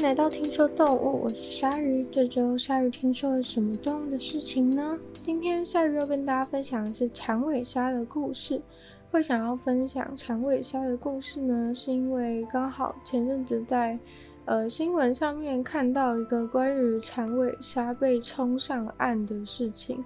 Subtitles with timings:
[0.00, 2.06] 迎来到听说动物，我是鲨鱼。
[2.10, 4.98] 这周鲨鱼听说了什么动物的事情呢？
[5.22, 8.62] 今天鲨鱼要跟大家分享的是长尾鲨的故事。
[9.10, 13.98] 会想要分享长尾鲨的故事呢，是因为刚好前阵子在
[14.46, 20.02] 呃新闻上面看到一个关于长尾鲨被冲上岸的事情。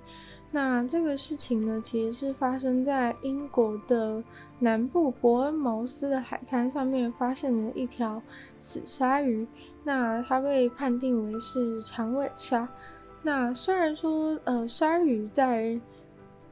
[0.55, 4.23] 那这个事情呢，其实是发生在英国的
[4.61, 8.23] 南部伯恩茅斯的海滩上面，发现了一条
[8.61, 9.45] 死鲨鱼。
[9.83, 12.69] 那它被判定为是长尾鲨。
[13.20, 15.77] 那虽然说，呃，鲨鱼在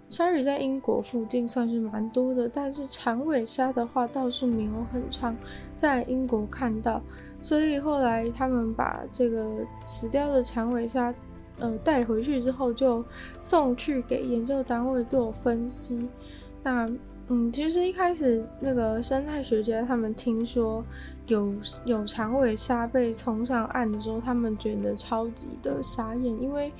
[0.08, 5.36] 鲨鱼在英国附近算是蛮多的，但是长尾鲨的话倒是没有很常
[5.76, 7.00] 在英国看到。
[7.40, 9.48] 所以后来他们把这个
[9.84, 11.14] 死掉的长尾鲨。
[11.58, 13.04] 呃，带回去之后就
[13.40, 16.08] 送去给研究单位做分析。
[16.62, 16.90] 那，
[17.28, 20.84] 嗯，其实一开始那个生态学家他们听说
[21.26, 21.52] 有
[21.84, 26.72] 有长尾鲨被冲上岸的时候，他们觉得超级的傻眼，因为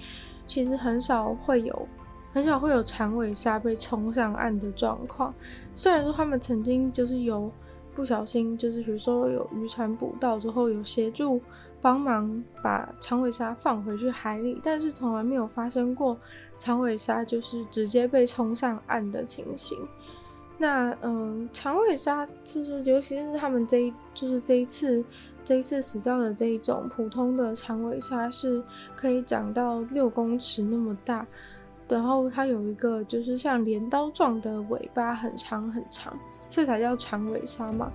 [0.49, 1.89] 其实很少会有
[2.33, 5.33] 很少会有长尾鲨被冲上岸的状况。
[5.77, 7.51] 虽然说他们曾经就是有
[7.95, 11.41] 不小心，就是比如说有渔船捕到之后有协助。
[11.83, 16.17] 帮忙把长尾鲨放回去海里，但是从来没有发生过
[16.57, 19.77] 长尾鲨就是直接被冲上岸的情形。
[20.57, 25.05] 那嗯，长尾鲨就是，尤其是他们这一就是这一次
[25.45, 28.63] 这一次死掉的这一种普通的长尾鲨，是
[28.95, 31.27] 可以长到六公尺那么大，
[31.89, 36.17] 然后它有一个就是像镰刀状的尾巴，很长很长，
[36.49, 37.91] 这才叫长尾鲨嘛。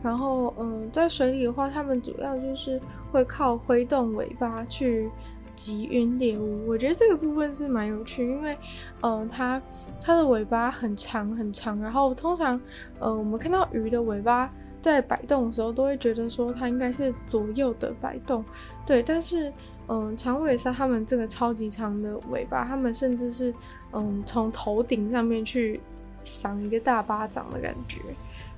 [0.00, 5.10] 然后，嗯，在水里的话，它们主要就是会靠挥动尾巴去
[5.56, 6.68] 击晕猎物。
[6.68, 8.56] 我觉得这个部分是蛮有趣，因为，
[9.02, 9.60] 嗯，它
[10.00, 11.80] 它的尾巴很长很长。
[11.80, 12.60] 然后通常，
[13.00, 14.48] 呃，我们看到鱼的尾巴
[14.80, 18.44] 在摆动的时候，都会觉得说它应该是左右的摆动，
[18.86, 19.02] 对。
[19.02, 19.52] 但是，
[19.88, 23.52] 嗯，长尾鲨它们这个超级长的尾巴，它们甚至是，
[23.92, 25.80] 嗯，从头顶上面去
[26.22, 27.98] 赏一个大巴掌的感觉，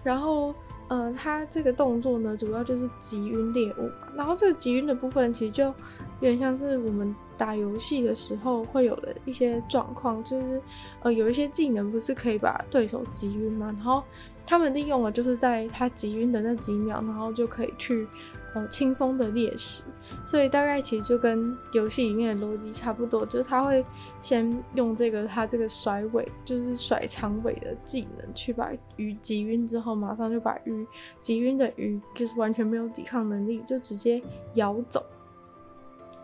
[0.04, 0.54] 然后。
[0.90, 4.08] 呃，它这个动作呢，主要就是击晕猎物嘛。
[4.16, 5.72] 然后这个击晕的部分，其实就有
[6.20, 10.60] 点像是我们打游戏的时候会有的一些状况，就是
[11.02, 13.72] 呃，有一些技能不是可以把对手击晕吗？
[13.76, 14.02] 然后
[14.44, 18.06] 他们利用了，就是在他击晕的那几秒，然后就可以去。
[18.52, 19.84] 呃，轻松的猎食，
[20.26, 23.84] 所以大概其实就跟游戏里面的逻辑差不多，就是他会
[24.20, 30.84] 先用这个他这个甩尾，就是甩长尾的技能去把鱼击晕，之后马上就把鱼
[31.20, 34.20] 击晕的鱼就是完全没有抵抗能力，就直接
[34.54, 35.04] 咬走。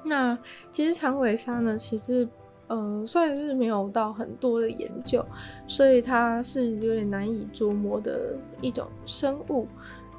[0.02, 0.36] 那
[0.72, 2.28] 其实长尾鲨呢，其实
[2.66, 5.24] 呃算是没有到很多的研究，
[5.68, 9.68] 所以它是有点难以琢磨的一种生物。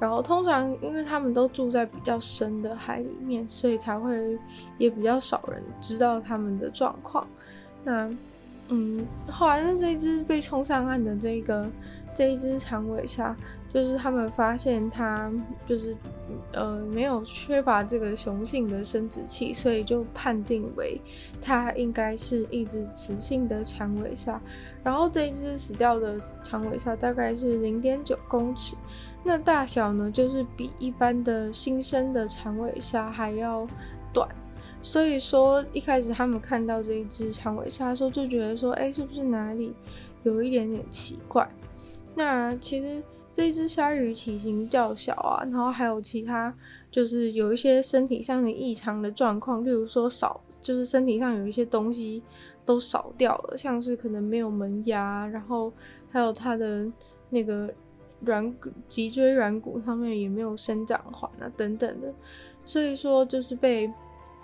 [0.00, 4.38] 然后通常，因为他们都住在比较深的海里面，所以才会
[4.78, 7.26] 也比较少人知道他们的状况。
[7.82, 8.08] 那，
[8.68, 11.66] 嗯，后来呢，这一只被冲上岸的这个
[12.14, 13.34] 这一只长尾鲨，
[13.74, 15.28] 就是他们发现它
[15.66, 15.96] 就是
[16.52, 21.00] 呃没有缺乏这个雄性的生殖器，所以就判定为
[21.40, 24.40] 它应该是一只雌性的长尾鲨。
[24.84, 28.76] 然后这一只死掉的长尾鲨大概是零点九公尺。
[29.24, 33.66] 那大小呢，就是比一般的新生的长尾鲨还要
[34.10, 34.26] 短，
[34.80, 39.74] 所以说一开始他们看到这一只长尾鲨的时候，就觉得说，哎、是不是哪里
[40.22, 41.46] 有一点点奇怪？
[42.14, 43.02] 那其实
[43.32, 46.54] 这一只鲨鱼体型较小啊，然后还有其他
[46.90, 52.22] 就是有一些身体上的异常的状况，例如说少，就是身体上有一些东西
[52.64, 55.70] 都少掉了，像是可能没有门牙，然后
[56.10, 56.90] 还有它的
[57.28, 57.68] 那个。
[58.20, 62.12] 软骨、脊椎软骨上面也没有生长环啊，等等的，
[62.64, 63.88] 所以说就是被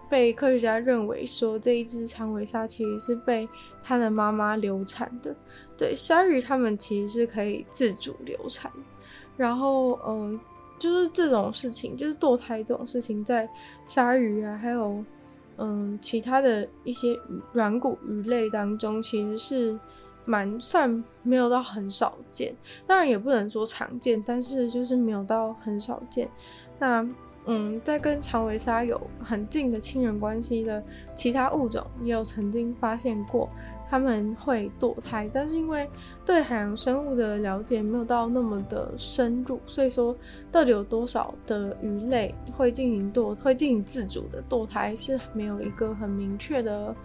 [0.08, 3.48] 被科学家认为说这一只长尾鲨其实是被
[3.82, 5.34] 它的妈妈流产的。
[5.76, 8.70] 对，鲨鱼它们其实是可以自主流产，
[9.36, 10.38] 然后嗯，
[10.78, 13.48] 就是这种事情，就是堕胎这种事情，在
[13.84, 15.04] 鲨鱼啊，还有
[15.56, 17.18] 嗯其他的一些
[17.52, 19.78] 软骨鱼类当中，其实是。
[20.24, 22.54] 蛮算没有到很少见，
[22.86, 26.28] 当然也不能说常见，但是就是没有到很少见。
[26.78, 27.06] 那
[27.46, 30.82] 嗯，在跟长尾鲨有很近的亲缘关系的
[31.14, 33.50] 其他物种，也有曾经发现过
[33.86, 35.86] 他们会堕胎，但是因为
[36.24, 40.16] 对海洋生物的了解没有到那么的深入，所以说
[40.50, 46.96] 到底有多少的鱼类会进行堕，会进行自主的堕胎，是没有一个很明确的。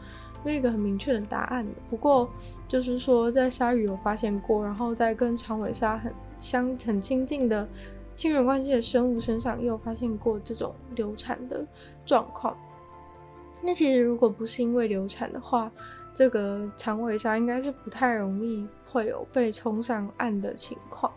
[0.44, 2.30] 没有一个很明确的答案的，不过
[2.68, 7.68] 就是说，在鲨鱼有发现过，然后在跟长尾鲨很相很亲近的
[8.15, 11.65] 亲缘关系的生物身上也有发现过这种流产的
[12.06, 12.57] 状况。
[13.62, 15.69] 那其实如果不是因为流产的话，
[16.13, 21.12] 这个长尾鲨应该是不太容易会有被冲上岸的情况。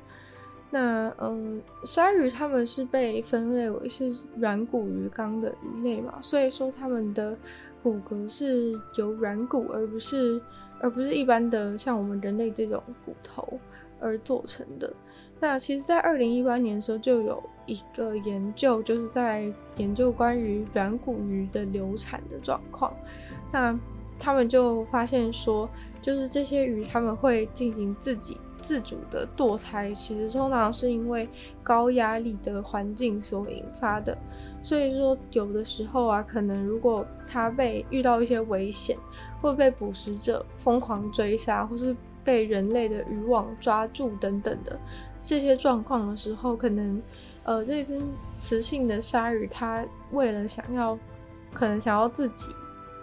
[0.70, 7.36] 那嗯，鲨鱼它们是被分类为是软骨鱼纲的鱼类嘛，所以说它们的
[7.82, 10.40] 骨骼是由软骨而不是
[10.81, 13.58] 而不是一般的像我们人类这种骨头
[14.00, 14.93] 而做成的。
[15.40, 22.94] 那其实，在二零一八年的时候，就有一个研究，就是在研究关于软骨鱼的流产的状况。
[23.50, 23.76] 那
[24.20, 25.69] 他们就发现说，
[26.00, 28.37] 就是这些鱼他们会进行自己。
[28.62, 31.29] 自主的堕胎其实通常是因为
[31.62, 34.17] 高压力的环境所引发的，
[34.62, 38.97] 所以说有的时候啊，可能如果它被遇到一些危险，
[39.41, 41.94] 会被捕食者疯狂追杀，或是
[42.25, 44.79] 被人类的渔网抓住等等的
[45.20, 47.03] 这些状况的时候，可能
[47.43, 48.00] 呃这只
[48.38, 50.97] 雌性的鲨鱼它为了想要，
[51.53, 52.53] 可能想要自己。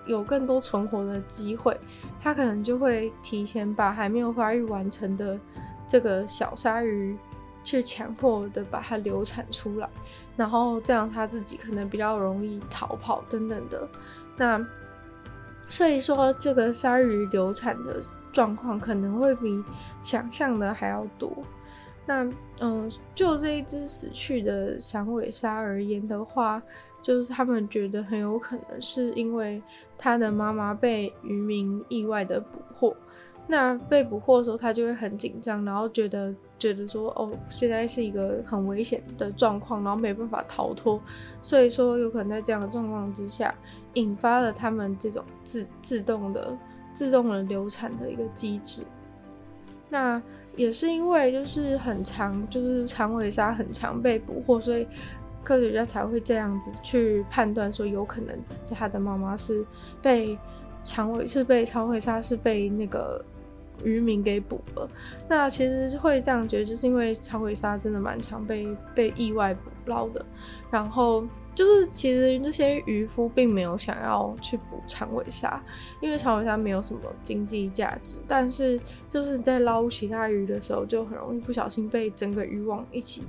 [0.10, 1.80] 有更多存活的机会，
[2.20, 5.40] 它可能就会提前把还没有发育完成的
[5.88, 7.16] 这个小鲨鱼
[7.64, 9.88] 去强迫的把它流产出来，
[10.36, 13.88] 然后这样它自己可能比较容易逃跑等等的。
[14.36, 14.66] 那
[15.68, 18.02] 所以说，这个鲨鱼流产的
[18.32, 19.64] 状况可能会比
[20.02, 21.32] 想象的还要多。
[22.08, 22.28] 那
[22.60, 26.60] 嗯，就这一只死去的响尾鲨而言的话，
[27.04, 29.62] 就是他们觉得很有可能是因为。
[30.02, 32.96] 他的妈妈被渔民意外的捕获，
[33.46, 41.02] 那被捕获的时候，他就会很紧张，然后觉得觉得说，哦，现在是一个很危险的状况，然后没办法逃脱，
[41.42, 43.54] 所以说有可能在这样的状况之下，
[43.96, 46.58] 引发了他们这种自自动的
[46.94, 48.86] 自动的流产的一个机制。
[49.90, 50.22] 那
[50.56, 54.88] 也是因为就是很常，就是长尾鲨很常被捕获，所以。
[55.44, 58.38] 科学家才会这样子去判断说，有可能
[58.76, 59.66] 他的妈妈是
[60.02, 60.38] 被
[60.84, 63.24] 长尾是被长尾鲨是被那个
[63.84, 64.90] 渔民给捕了。
[65.28, 70.24] 那其实会这样觉得，就是因为长尾鲨真的蛮常被被意外捕捞的。
[70.70, 71.26] 然后
[71.56, 75.62] 就是其实那些渔夫并没有想要去捕长尾鲨，
[76.02, 78.22] 因为长尾鲨没有什么经济价值。
[78.28, 83.24] 但是就是在捞其他鱼的时候，就很容易不小心被整个渔网一起。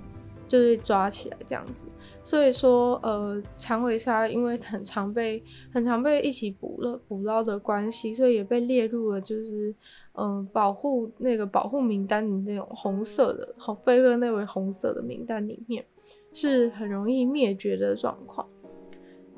[0.48, 1.86] 就是抓起来这样子，
[2.22, 9.74] 所以说，呃，长尾鲨因为很常被很常被一起捕了捕捞的关系，所以也被列入了就是，
[10.12, 15.84] 嗯、呃，保护那个保护名单的那种红色的，好，被分类为红色的名单里面，
[16.32, 18.46] 是很容易灭绝的状况。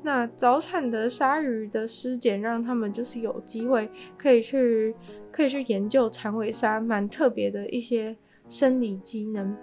[0.05, 4.93] 那早产的鲨鱼的尸检，让他们就是有机会可以去
[5.31, 8.13] 可以去研究长尾鲨蛮特别的一些
[8.49, 9.55] 生理机能。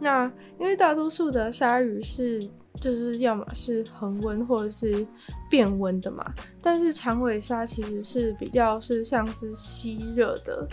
[0.00, 2.42] 那因为大多数的鲨鱼是
[2.76, 5.06] 就是要么是恒温或者是
[5.48, 6.24] 变温的嘛，
[6.60, 10.66] 但是长尾鲨其实是比较是像是吸热的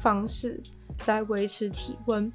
[0.00, 0.60] 方式
[1.06, 2.30] 来维持体温，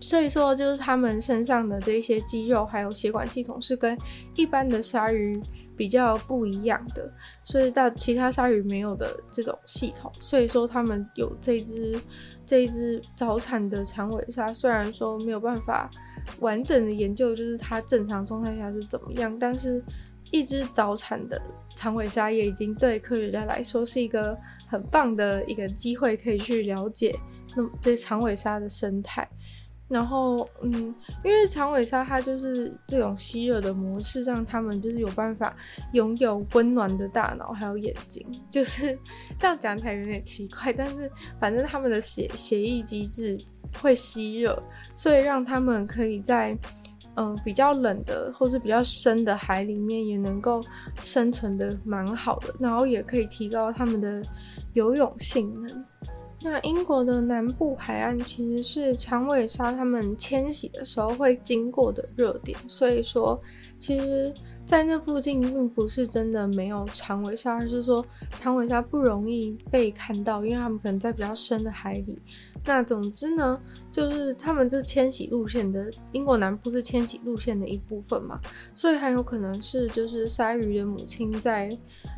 [0.00, 3.98] 所以说就是它们身上的这些肌肉还有血管系统是跟
[4.36, 5.40] 一般的鲨鱼。
[5.76, 7.12] 比较不一样的，
[7.42, 11.98] 所以到其他鲨鱼没有的这种系统，所以说他们有这只
[12.46, 15.90] 这只早产的长尾鲨，虽然说没有办法
[16.40, 19.82] 完整的研究，就是它正常状态下是怎么样，但是
[20.30, 21.40] 一只早产的
[21.76, 24.36] 长尾鲨也已经对科学家来说是一个
[24.68, 27.14] 很棒的一个机会，可以去了解
[27.56, 29.28] 那么这长尾鲨的生态。
[29.94, 30.92] 然后，嗯，
[31.24, 35.54] 因为长尾鲨它就是这种吸热的模式，让他们就是有办法
[35.92, 38.98] 拥有温暖的大脑，还有眼睛，就是
[39.38, 41.08] 这样讲起来有点奇怪，但是
[41.38, 43.38] 反正他们的血血液机制
[43.80, 44.60] 会吸热，
[44.96, 46.58] 所以让他们可以在
[47.16, 50.60] 嗯、比较冷的或是比较深的海里面也能够
[51.00, 54.20] 生存的蛮好的，然后也可以提高他们的
[54.72, 55.86] 游泳性能。
[56.44, 63.40] 那英国的南部海岸其实是长尾鲨它们迁徙的时候会经过的热点，所以说，
[63.80, 64.30] 其实，
[64.66, 68.04] 在那附近并不是真的没有长尾鲨，而是说
[68.36, 72.20] 长尾鲨不容易被看到，因为它们可能在比较深的海里。
[72.66, 73.58] 那总之呢，
[73.90, 78.38] 就是他们这迁徙路线的英国南部是迁徙路线的一部分嘛，
[78.74, 81.70] 所以很有可能是就是鲨鱼的母亲在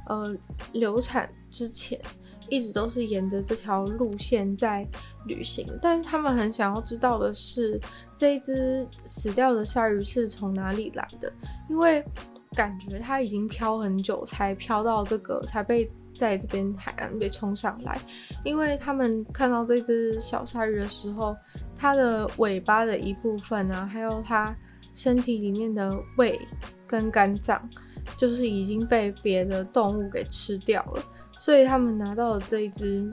[0.09, 0.37] 呃
[0.73, 2.01] 流产之前。
[2.49, 4.87] 一直都是沿着这条路线在
[5.27, 7.81] 旅行，但是他们很想要知道的是，
[8.17, 11.33] 这一只死掉的鲨鱼是从哪里来的？
[11.69, 12.05] 因为
[12.53, 18.01] 感觉它已经漂很久，才漂到这个，才被在这边海岸被冲上来，
[18.45, 21.37] 因为他们看到这只小鲨鱼的时候，
[21.77, 24.57] 它的尾巴的一部分啊，还有它
[24.95, 26.41] 身体里面的胃
[26.87, 27.69] 跟肝脏，
[28.17, 31.03] 就是已经被别的动物给吃掉了，
[31.39, 33.11] 所以他们拿到的这一只。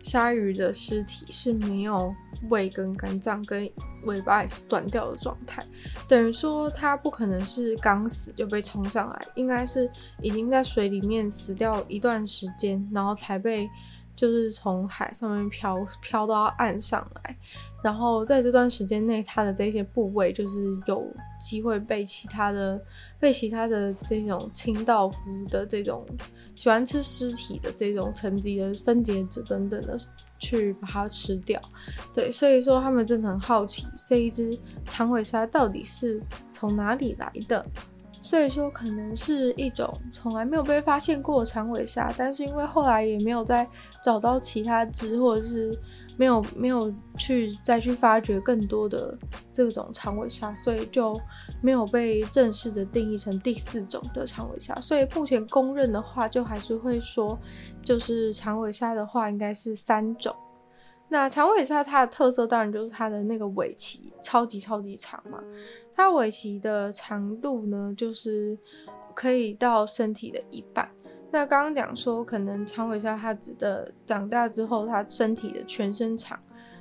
[0.00, 2.14] 鲨鱼的尸体是没有
[2.48, 3.68] 胃跟肝脏跟
[4.04, 5.62] 尾巴也是断掉的状态，
[6.06, 9.90] 等于说它不可能是刚死就被冲上来，应该是
[10.22, 13.68] 已经在水里面死掉一段时间，然后才被
[14.16, 17.36] 就是从海上面漂漂到岸上来，
[17.82, 21.06] 然后在这段时间内，它的这些部位就是有
[21.40, 22.80] 机会被其他的
[23.20, 25.18] 被其他的这种清道夫
[25.48, 26.04] 的这种。
[26.56, 29.96] 喜欢吃尸体的这种层级的分解者等等的，
[30.40, 31.60] 去把它吃掉。
[32.12, 34.50] 对，所以说他们真的很好奇这一只
[34.84, 36.20] 长尾鲨到底是
[36.50, 37.64] 从哪里来的。
[38.20, 43.64] 所以说可能是一种从来没有被发现过长尾鲨，但是因为后来也没有再
[44.02, 45.72] 找到其他只，或者是。
[46.18, 49.16] 没有没有去再去发掘更多的
[49.52, 51.14] 这种长尾虾，所以就
[51.62, 54.74] 没有被正式的定义成第四种的长尾虾。
[54.76, 57.38] 所以目前公认的话，就还是会说，
[57.84, 60.34] 就是长尾虾的话应该是三种。
[61.08, 65.40] 那长尾虾它的特色当然就是它的那个尾鳍超级超级长嘛，
[65.94, 68.58] 它尾鳍的长度呢，就是
[69.14, 70.90] 可以到身体的一半。
[71.30, 76.38] 那刚刚讲说，可能长尾鲨它指的长大之后，它身体的全身长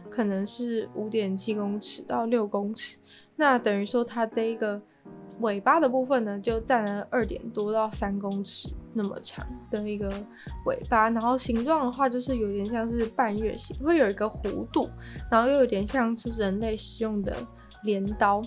[0.10, 2.98] 可能是五点七公尺到六公尺。
[3.36, 4.82] 那等于说，它这一个
[5.42, 10.10] 尾巴的部分呢，就占了二点多到三公尺那么长的一个
[10.66, 11.10] 尾巴。
[11.10, 14.90] 然后形状的话，就是有点像是半月形，会有一个弧度，
[15.30, 17.36] 然后又有点像是人类使用的
[17.84, 18.42] 镰刀。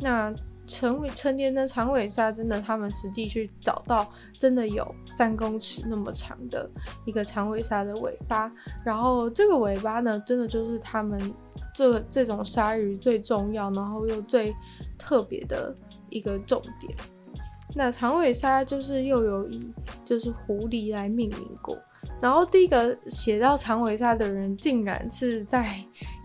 [0.00, 0.32] 那
[0.66, 6.70] 成为成年的长尾鲨，真的，他们实际去找到，真的有三公尺那么长的
[7.04, 8.50] 一个长尾鲨的尾巴。
[8.84, 11.34] 然后这个尾巴呢，真的就是他们
[11.74, 14.54] 这这种鲨鱼最重要，然后又最
[14.96, 15.74] 特别的
[16.10, 16.96] 一个重点。
[17.74, 19.72] 那长尾鲨就是又有以
[20.04, 21.76] 就是狐狸来命名过。
[22.22, 25.76] 然后第一个写到长尾鲨的人，竟然是在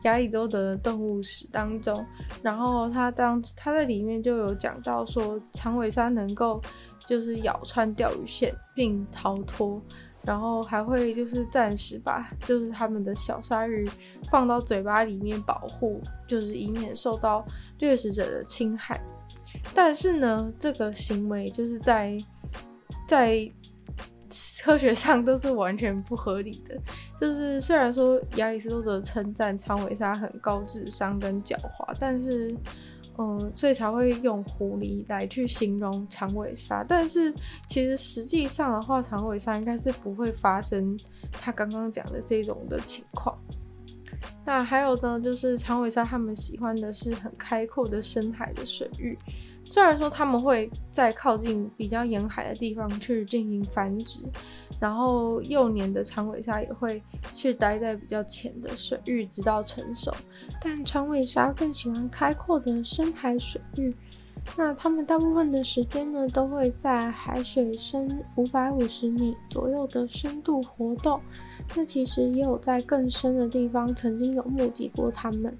[0.03, 2.05] 亚里多德的动物史当中。
[2.43, 6.61] 然后他当他在里面就有讲到说，长尾鲨能够
[6.99, 9.81] 就是咬穿钓鱼线并逃脱，
[10.21, 13.89] 然后还会就是暂时把就是他们的小鲨鱼
[14.29, 17.43] 放到嘴巴里面保护，就是以免受到
[17.79, 19.01] 掠食者的侵害。
[19.73, 22.15] 但是呢，这个行为就是在
[23.07, 23.51] 在。
[24.67, 26.77] 科学上都是完全不合理的。
[27.17, 32.53] 就是虽然说亚里士多德称赞长尾鲨很高智商跟狡猾，但是，
[33.17, 36.83] 嗯、所以才会用狐狸来去形容长尾鲨。
[36.85, 37.33] 但是
[37.69, 40.99] 其实实际上的话，长尾鲨应该是不会发生
[41.31, 43.33] 他刚刚讲的这种的情况。
[44.45, 49.17] 那还有呢，就是长尾鲨他们喜欢的是很开阔的深海的水域。
[49.69, 54.21] 虽然说他们会在靠近比较沿海的地方去进行繁殖，
[54.79, 60.09] 然后幼年的长尾鲨也会去待在比较浅的水域直到成熟，
[60.61, 63.93] 但长尾鲨更喜欢开阔的深海水域。
[64.55, 68.07] 那它们大部分的时间呢，都会在海水深
[68.37, 71.19] 五百五十米左右的深度活动。
[71.75, 75.53] 那其实也有在更深的地方曾经有目击过它们，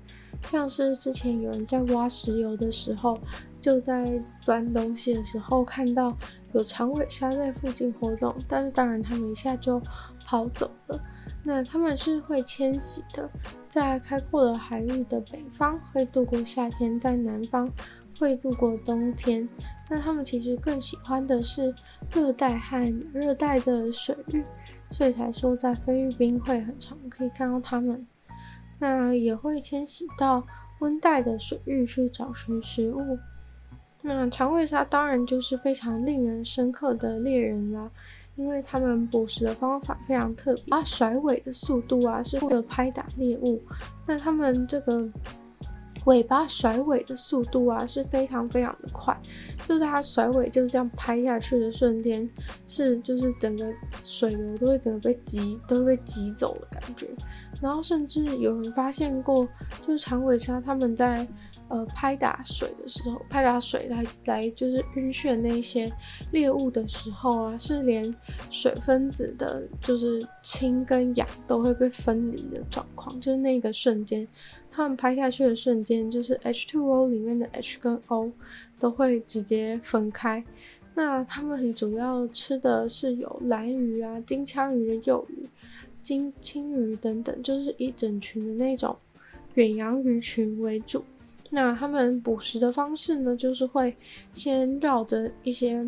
[0.46, 3.20] 像是之前有人在挖石油的时候。
[3.60, 6.16] 就在搬东西的时候，看到
[6.54, 9.82] 有长尾鲨在附近活动，但是当然它们一下就
[10.26, 11.00] 跑走了。
[11.44, 13.30] 那它们是会迁徙的，
[13.68, 17.70] 在开阔的海域的北方会度过夏天，在南方
[18.20, 19.48] 会度过冬天。
[19.90, 21.74] 那它们其实更喜欢的是
[22.14, 22.84] 热带和
[23.14, 24.44] 热带的水域，
[24.90, 28.06] 所以才说在菲律宾会很常可以看到它们。
[28.80, 30.46] 那也会迁徙到
[30.80, 33.18] 温带的水域去找寻食物。
[34.01, 37.89] 那长尾鲨当然就是非常令人深刻的猎人啦，
[38.36, 43.62] 因为他们捕食的方法非常特别，啊，甩尾的速度啊是为了拍打猎物，
[44.06, 45.10] 那他们这个
[46.06, 49.20] 尾巴甩尾的速度啊是非常非常的快，
[49.68, 52.30] 就是它甩尾就是这样拍下去的瞬间，
[52.66, 53.74] 是就是整个
[54.04, 57.08] 水流都会整个被挤，都会被挤走的感觉。
[57.62, 59.46] 然后甚至有人发现过，
[59.86, 61.27] 就是长尾鲨他们在
[61.70, 65.88] 呃拍打水的时候，拍打水来来就是晕眩那些
[66.32, 68.16] 猎物的时候啊，是连
[68.50, 74.28] 水分子的，就是氢跟氧都会被分离的状况，就是那个瞬间，
[74.72, 78.32] 他们拍下去的瞬间，就是 H2O 里面的 H 跟 O
[78.80, 80.44] 都会直接分开。
[80.96, 85.48] 那它们主要吃的是有蓝鱼啊、金枪鱼的幼鱼、
[86.02, 88.98] 金青鱼等等，就是一整群的那种
[89.54, 91.04] 远洋鱼群为主。
[91.50, 93.96] 那他们捕食的方式呢，就是会
[94.34, 95.86] 先绕着一些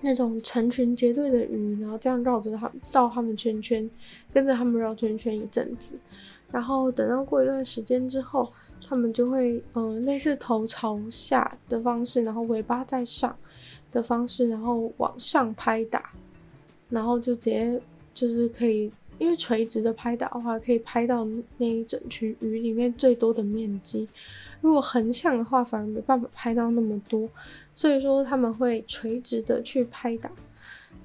[0.00, 3.88] 那种成群结队的鱼，然后这样绕着它绕它们圈圈，
[4.32, 5.98] 跟着他们绕圈圈一阵子，
[6.50, 8.52] 然后等到过一段时间之后，
[8.86, 13.36] 他们就会嗯、呃、类似头朝下的方式，然后尾巴在上
[13.90, 16.10] 的方式，然后往上拍打，
[16.88, 17.80] 然后就直接
[18.14, 18.90] 就是可以。
[19.18, 24.06] 因为垂直的拍打的话，可以拍到那一整群鱼里面最多的面积。
[24.60, 27.28] 如果横向的话，反而没办法拍到那么多。
[27.74, 30.30] 所以说他们会垂直的去拍打，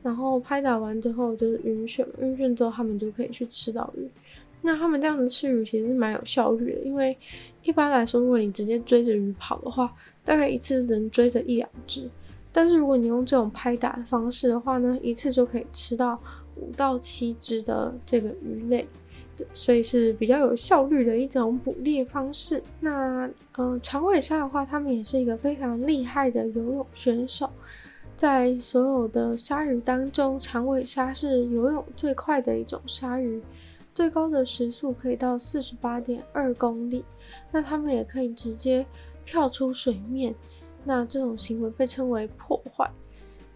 [0.01, 4.09] 然后拍打完之后就是晕眩，晕眩之后他们就可以去吃到鱼。
[4.61, 7.17] 那他们这样子吃鱼其实是蛮有效率的，因为
[7.63, 9.93] 一般来说，如果你直接追着鱼跑的话，
[10.23, 12.09] 大概一次能追着一两只。
[12.51, 16.19] 但是如果你用这种拍打的方式的话呢，一次就可以吃到。
[16.57, 18.85] 五到七只的这个鱼类，
[19.53, 22.61] 所以是比较有效率的一种捕猎方式。
[22.79, 27.49] 那呃，长尾鲨的话，它们也是一个非常厉害的游泳选手。
[28.15, 33.41] 在所有的鲨鱼当中，长尾鲨是游泳最快的一种鲨鱼，
[33.93, 37.03] 最高的时速可以到四十八点二公里。
[37.51, 38.85] 那它们也可以直接
[39.25, 40.35] 跳出水面，
[40.83, 42.89] 那这种行为被称为破坏。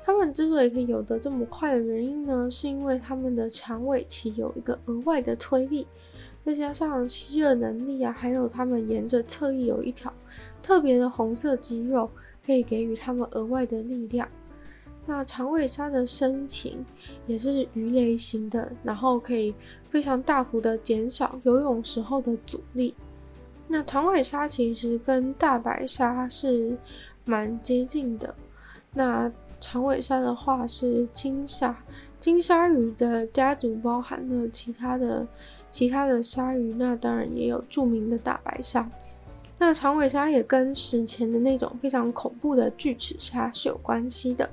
[0.06, 5.88] 它们之所以可以游得这么快的原因呢，是因为它们的长尾鳍有一个额外的推力，
[6.44, 10.14] 再加上吸热能力啊，还有它们沿着侧翼有一条
[10.62, 12.08] 特别的红色肌肉，
[12.46, 14.28] 可以给予它们额外的力量。
[15.08, 16.86] 那长尾鲨的身形
[17.26, 19.56] 也是鱼雷型的，然后可以
[19.90, 22.94] 非常大幅的减少游泳时候的阻力。
[23.68, 26.78] 那长尾鲨其实跟大白鲨是
[27.26, 28.36] 蛮接近的，
[28.94, 29.32] 那。
[29.60, 31.76] 长尾鲨的话是金鲨，
[32.20, 35.26] 金鲨鱼的家族包含了其他的
[35.72, 38.90] 其他的鲨鱼，那当然也有著名的大白鲨。
[39.58, 44.50] 那长尾鲨也跟史前的那种非常恐怖的巨齿鲨是有关系的。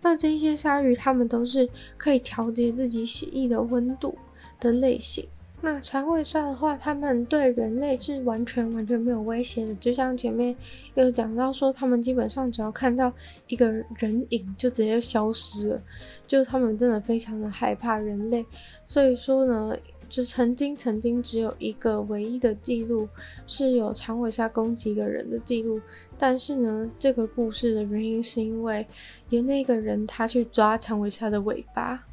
[0.00, 4.16] 那这些鲨鱼它们都是可以调节自己血液的温度
[4.60, 5.26] 的类型。
[5.64, 9.74] 那长尾鲨的话，它们对人类是完全完全没有威胁的。
[9.76, 10.54] 就像前面
[10.92, 13.10] 有讲到说，他们基本上只要看到
[13.48, 15.82] 一个人影，就直接消失了。
[16.26, 18.44] 就他们真的非常的害怕人类。
[18.84, 19.74] 所以说呢，
[20.06, 23.08] 就曾经曾经只有一个唯一的记录
[23.46, 25.80] 是有长尾鲨攻击一个人的记录。
[26.18, 28.86] 但是呢，这个故事的原因是因为
[29.30, 32.04] 有那个人他去抓长尾鲨的尾巴。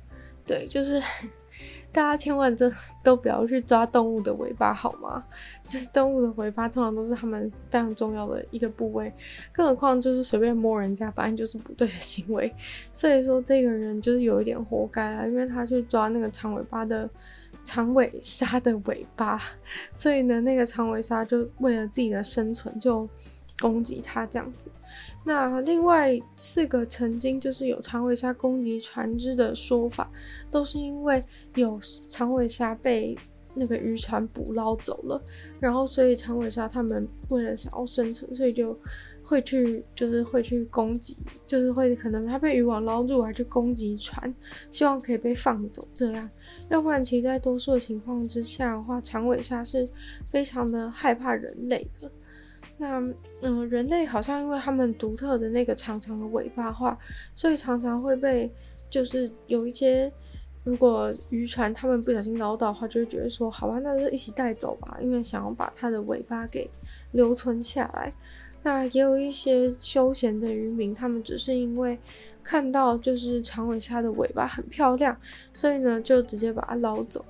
[0.45, 1.01] 对，就是。
[1.91, 2.71] 大家千万真
[3.03, 5.23] 都不要去抓动物的尾巴，好吗？
[5.67, 9.11] 就是动物的尾巴通常都是他们非常重要的一个部位，
[9.51, 12.53] 更何况就是随便摸人家，反正就是不对的行为。
[12.93, 17.09] 所以说这个人就是有一点活该啊，因为他去抓那个长尾巴的
[17.63, 19.39] 长尾鲨的尾巴，
[19.93, 23.07] 所以呢，那个长尾鲨就为了自己的生存就
[23.61, 24.69] 攻击他这样子。
[25.23, 30.09] 那另外四个曾经就是有长尾鲨攻击船只的说法，
[30.49, 33.15] 都是因为有长尾鲨被
[33.53, 35.21] 那个渔船捕捞走了，
[35.59, 38.77] 然后所以长尾鲨他们为了想要生存，所以就
[39.23, 44.33] 会去就是会去攻击，就是会可能他被渔网捞住而去攻击船，
[44.71, 46.29] 希望可以被放走这样。
[46.69, 49.87] 要不然其实在多数的情况之下的话，长尾鲨是
[50.31, 52.09] 非常的害怕人类的。
[52.81, 52.99] 那
[53.43, 56.97] 嗯，人类好像因为他们独特的那个长长的尾巴话，
[57.35, 58.51] 所以常常会被
[58.89, 60.11] 就是有一些
[60.63, 66.67] 如果渔船他们不小心捞到的话，就会觉得说好吧，那就一起带走吧，因为想要把它的尾巴给
[67.11, 68.11] 留存下来。
[68.63, 71.97] 那也有一些休闲的渔民，他们只是因为
[72.43, 75.15] 看到就是长尾鲨的尾巴很漂亮，
[75.53, 77.23] 所以呢就直接把它捞走。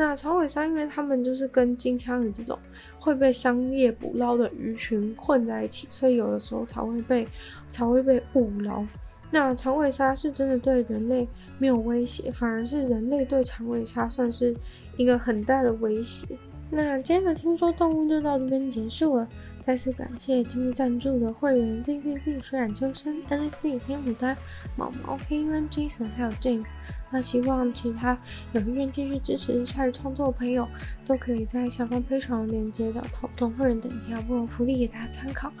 [0.00, 2.58] 那长尾鲨，因为他们就是跟金枪鱼这种
[2.98, 7.28] 会被商业捕捞的鱼群混在一起，所以有的时候才会被
[7.68, 8.82] 才会被误捞。
[9.30, 14.56] 那长尾鲨是真的对人类没有威胁，反而是人类对长尾鲨算是
[14.96, 16.26] 一个很大的威胁。
[16.70, 19.28] 那今天的听说动物就到这边结束了。
[19.60, 24.34] 再次感谢今日赞助的会员 Z Z Z 水染秋生 N F B 黑虎丹
[24.74, 26.64] 毛毛黑渊 Jason 还有 James。
[27.10, 28.16] 那希望其他
[28.52, 30.68] 有意愿继续支持夏日创作的朋友，
[31.04, 35.52] 都可以在下方配传链接找到同会员等级不同福利给大家参考。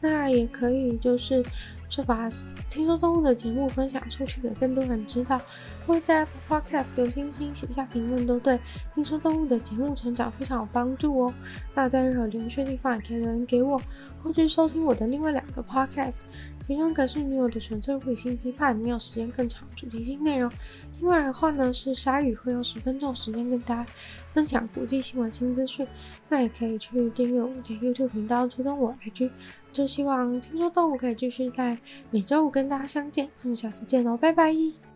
[0.00, 1.44] 那也可以就是
[1.88, 2.28] 就把
[2.68, 5.40] 听说动物的节目分享出去给更多人知道，
[5.86, 8.58] 或者在 Podcast 留星星、写下评论，都对
[8.94, 11.34] 听说动物的节目成长非常有帮助哦。
[11.74, 13.80] 那在任何留言区地方也可以留言给我，
[14.22, 16.22] 或者收听我的另外两个 podcast。
[16.66, 20.50] 其中一个是女友的纯粹理性批判，没有时间更长主题性内容；
[21.00, 23.86] 另外的话呢是鲨鱼，会用十分钟时间跟大家
[24.32, 25.86] 分享国际新闻新资讯。
[26.28, 29.30] 那也可以去订阅我的 YouTube 频道，追踪我 IG。
[29.72, 31.78] 真希望听说动物可以继续在
[32.10, 33.28] 每周五跟大家相见。
[33.42, 34.91] 那么下次见喽，拜拜。